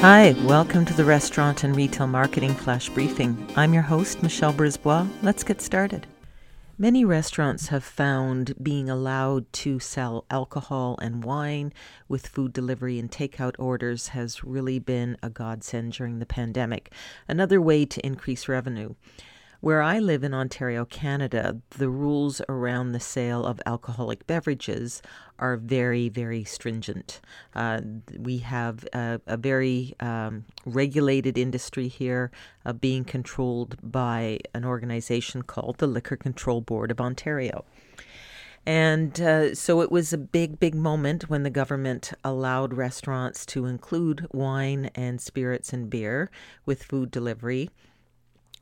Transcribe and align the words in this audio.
Hi, 0.00 0.34
welcome 0.46 0.86
to 0.86 0.94
the 0.94 1.04
Restaurant 1.04 1.62
and 1.62 1.76
Retail 1.76 2.06
Marketing 2.06 2.54
Flash 2.54 2.88
Briefing. 2.88 3.46
I'm 3.54 3.74
your 3.74 3.82
host, 3.82 4.22
Michelle 4.22 4.54
Brisbois. 4.54 5.06
Let's 5.20 5.44
get 5.44 5.60
started. 5.60 6.06
Many 6.78 7.04
restaurants 7.04 7.68
have 7.68 7.84
found 7.84 8.54
being 8.62 8.88
allowed 8.88 9.52
to 9.52 9.78
sell 9.78 10.24
alcohol 10.30 10.98
and 11.02 11.22
wine 11.22 11.74
with 12.08 12.28
food 12.28 12.54
delivery 12.54 12.98
and 12.98 13.10
takeout 13.10 13.56
orders 13.58 14.08
has 14.08 14.42
really 14.42 14.78
been 14.78 15.18
a 15.22 15.28
godsend 15.28 15.92
during 15.92 16.18
the 16.18 16.24
pandemic, 16.24 16.90
another 17.28 17.60
way 17.60 17.84
to 17.84 18.06
increase 18.06 18.48
revenue. 18.48 18.94
Where 19.60 19.82
I 19.82 19.98
live 19.98 20.24
in 20.24 20.32
Ontario, 20.32 20.86
Canada, 20.86 21.60
the 21.68 21.90
rules 21.90 22.40
around 22.48 22.92
the 22.92 23.00
sale 23.00 23.44
of 23.44 23.60
alcoholic 23.66 24.26
beverages 24.26 25.02
are 25.38 25.58
very, 25.58 26.08
very 26.08 26.44
stringent. 26.44 27.20
Uh, 27.54 27.82
we 28.18 28.38
have 28.38 28.88
a, 28.94 29.20
a 29.26 29.36
very 29.36 29.94
um, 30.00 30.46
regulated 30.64 31.36
industry 31.36 31.88
here, 31.88 32.30
uh, 32.64 32.72
being 32.72 33.04
controlled 33.04 33.76
by 33.82 34.38
an 34.54 34.64
organization 34.64 35.42
called 35.42 35.76
the 35.76 35.86
Liquor 35.86 36.16
Control 36.16 36.62
Board 36.62 36.90
of 36.90 36.98
Ontario. 36.98 37.66
And 38.64 39.20
uh, 39.20 39.54
so 39.54 39.82
it 39.82 39.92
was 39.92 40.14
a 40.14 40.18
big, 40.18 40.58
big 40.58 40.74
moment 40.74 41.28
when 41.28 41.42
the 41.42 41.50
government 41.50 42.14
allowed 42.24 42.72
restaurants 42.72 43.44
to 43.46 43.66
include 43.66 44.26
wine 44.32 44.90
and 44.94 45.20
spirits 45.20 45.74
and 45.74 45.90
beer 45.90 46.30
with 46.64 46.82
food 46.82 47.10
delivery 47.10 47.68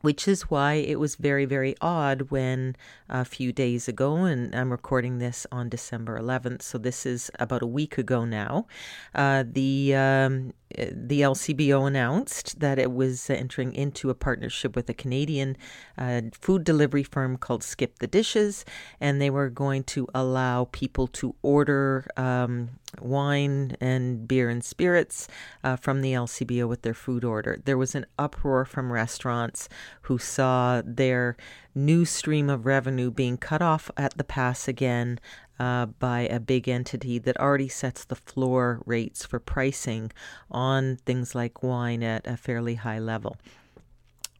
which 0.00 0.28
is 0.28 0.42
why 0.42 0.74
it 0.74 0.98
was 1.00 1.16
very, 1.16 1.44
very 1.44 1.74
odd 1.80 2.30
when 2.30 2.76
a 3.08 3.24
few 3.24 3.52
days 3.52 3.88
ago, 3.88 4.24
and 4.24 4.54
I'm 4.54 4.70
recording 4.70 5.18
this 5.18 5.46
on 5.50 5.68
December 5.68 6.18
11th, 6.18 6.62
so 6.62 6.78
this 6.78 7.04
is 7.04 7.30
about 7.38 7.62
a 7.62 7.66
week 7.66 7.98
ago 7.98 8.24
now, 8.24 8.66
uh, 9.14 9.44
the 9.46 9.94
um, 9.94 10.52
the 10.76 11.22
LCBO 11.22 11.86
announced 11.86 12.60
that 12.60 12.78
it 12.78 12.92
was 12.92 13.30
entering 13.30 13.74
into 13.74 14.10
a 14.10 14.14
partnership 14.14 14.76
with 14.76 14.88
a 14.88 14.94
Canadian 14.94 15.56
uh, 15.96 16.22
food 16.32 16.64
delivery 16.64 17.02
firm 17.02 17.36
called 17.36 17.62
Skip 17.62 17.98
the 17.98 18.06
Dishes, 18.06 18.64
and 19.00 19.20
they 19.20 19.30
were 19.30 19.48
going 19.48 19.84
to 19.84 20.06
allow 20.14 20.66
people 20.66 21.06
to 21.08 21.34
order 21.42 22.06
um, 22.16 22.70
wine 23.00 23.76
and 23.80 24.28
beer 24.28 24.48
and 24.48 24.62
spirits 24.64 25.28
uh, 25.64 25.76
from 25.76 26.00
the 26.00 26.12
LCBO 26.12 26.68
with 26.68 26.82
their 26.82 26.94
food 26.94 27.24
order. 27.24 27.58
There 27.64 27.78
was 27.78 27.94
an 27.94 28.06
uproar 28.18 28.64
from 28.64 28.92
restaurants 28.92 29.68
who 30.02 30.18
saw 30.18 30.82
their 30.84 31.36
new 31.74 32.04
stream 32.04 32.50
of 32.50 32.66
revenue 32.66 33.10
being 33.10 33.36
cut 33.36 33.62
off 33.62 33.90
at 33.96 34.16
the 34.16 34.24
pass 34.24 34.68
again 34.68 35.18
uh, 35.58 35.86
by 35.86 36.20
a 36.20 36.40
big 36.40 36.68
entity 36.68 37.18
that 37.18 37.38
already 37.38 37.68
sets 37.68 38.04
the 38.04 38.16
floor 38.16 38.80
rates 38.86 39.24
for 39.26 39.38
pricing 39.38 40.10
on 40.50 40.96
things 40.96 41.34
like 41.34 41.62
wine 41.62 42.02
at 42.02 42.26
a 42.26 42.36
fairly 42.36 42.76
high 42.76 42.98
level. 42.98 43.36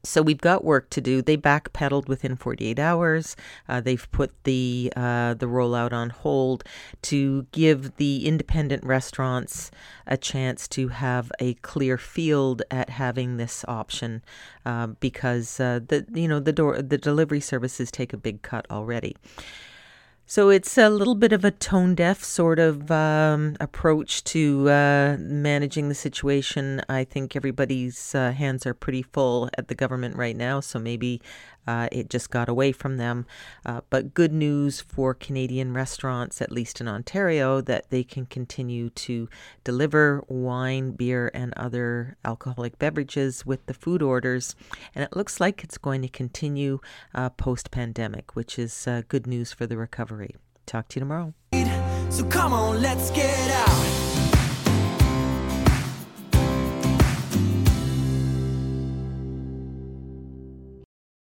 So 0.04 0.22
we've 0.22 0.40
got 0.40 0.64
work 0.64 0.90
to 0.90 1.00
do. 1.00 1.22
They 1.22 1.36
backpedaled 1.36 2.06
within 2.06 2.36
48 2.36 2.78
hours. 2.78 3.36
Uh, 3.68 3.80
they've 3.80 4.10
put 4.12 4.32
the 4.44 4.92
uh, 4.96 5.34
the 5.34 5.46
rollout 5.46 5.92
on 5.92 6.10
hold 6.10 6.62
to 7.02 7.46
give 7.50 7.96
the 7.96 8.26
independent 8.26 8.84
restaurants 8.84 9.70
a 10.06 10.16
chance 10.16 10.68
to 10.68 10.88
have 10.88 11.32
a 11.40 11.54
clear 11.54 11.98
field 11.98 12.62
at 12.70 12.90
having 12.90 13.36
this 13.36 13.64
option, 13.66 14.22
uh, 14.64 14.86
because 14.86 15.58
uh, 15.58 15.80
the 15.86 16.06
you 16.14 16.28
know 16.28 16.38
the 16.38 16.52
door 16.52 16.80
the 16.80 16.98
delivery 16.98 17.40
services 17.40 17.90
take 17.90 18.12
a 18.12 18.16
big 18.16 18.42
cut 18.42 18.66
already. 18.70 19.16
So 20.30 20.50
it's 20.50 20.76
a 20.76 20.90
little 20.90 21.14
bit 21.14 21.32
of 21.32 21.42
a 21.42 21.50
tone 21.50 21.94
deaf 21.94 22.22
sort 22.22 22.58
of 22.58 22.90
um, 22.90 23.56
approach 23.60 24.22
to 24.24 24.68
uh, 24.68 25.16
managing 25.18 25.88
the 25.88 25.94
situation. 25.94 26.82
I 26.86 27.04
think 27.04 27.34
everybody's 27.34 28.14
uh, 28.14 28.32
hands 28.32 28.66
are 28.66 28.74
pretty 28.74 29.00
full 29.00 29.48
at 29.56 29.68
the 29.68 29.74
government 29.74 30.16
right 30.16 30.36
now, 30.36 30.60
so 30.60 30.78
maybe 30.78 31.22
uh, 31.68 31.86
it 31.92 32.08
just 32.08 32.30
got 32.30 32.48
away 32.48 32.72
from 32.72 32.98
them. 32.98 33.26
Uh, 33.64 33.80
but 33.90 34.12
good 34.12 34.32
news 34.32 34.80
for 34.82 35.14
Canadian 35.14 35.72
restaurants, 35.74 36.42
at 36.42 36.52
least 36.52 36.80
in 36.80 36.88
Ontario, 36.88 37.60
that 37.62 37.88
they 37.90 38.02
can 38.02 38.24
continue 38.26 38.88
to 38.90 39.28
deliver 39.64 40.24
wine, 40.28 40.92
beer, 40.92 41.30
and 41.32 41.54
other 41.56 42.16
alcoholic 42.24 42.78
beverages 42.78 43.44
with 43.44 43.64
the 43.66 43.74
food 43.74 44.02
orders. 44.02 44.56
And 44.94 45.04
it 45.04 45.14
looks 45.14 45.40
like 45.40 45.62
it's 45.62 45.78
going 45.78 46.02
to 46.02 46.08
continue 46.08 46.80
uh, 47.14 47.30
post 47.30 47.70
pandemic, 47.70 48.34
which 48.34 48.58
is 48.58 48.86
uh, 48.86 49.02
good 49.08 49.26
news 49.26 49.52
for 49.52 49.66
the 49.66 49.76
recovery. 49.76 50.17
Talk 50.66 50.88
to 50.88 50.96
you 50.96 51.00
tomorrow. 51.00 51.34
So 52.10 52.24
come 52.24 52.52
on, 52.52 52.82
let's 52.82 53.10
get 53.10 53.50
out. 53.50 54.17